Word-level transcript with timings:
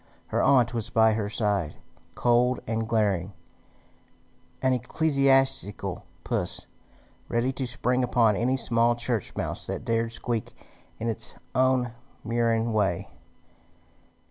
Her 0.29 0.41
aunt 0.41 0.73
was 0.73 0.89
by 0.89 1.13
her 1.13 1.29
side, 1.29 1.77
cold 2.15 2.59
and 2.65 2.89
glaring, 2.89 3.33
an 4.59 4.73
ecclesiastical 4.73 6.05
puss, 6.23 6.65
ready 7.29 7.51
to 7.53 7.67
spring 7.67 8.03
upon 8.03 8.35
any 8.35 8.57
small 8.57 8.95
church 8.95 9.35
mouse 9.35 9.67
that 9.67 9.85
dared 9.85 10.11
squeak 10.11 10.55
in 10.97 11.07
its 11.07 11.35
own 11.53 11.93
murine 12.25 12.73
way. 12.73 13.09